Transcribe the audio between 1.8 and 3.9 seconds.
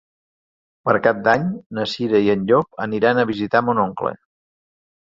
Cira i en Llop aniran a visitar mon